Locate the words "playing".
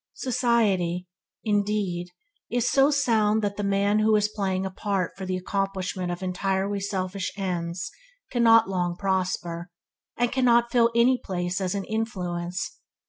4.35-4.65